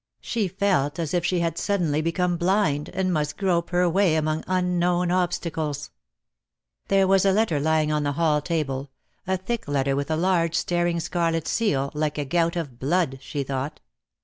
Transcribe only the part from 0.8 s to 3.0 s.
as if she had suddenly be come blind,